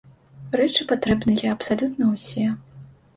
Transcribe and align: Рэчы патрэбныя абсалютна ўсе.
Рэчы 0.61 0.87
патрэбныя 0.91 1.51
абсалютна 1.57 2.09
ўсе. 2.15 2.47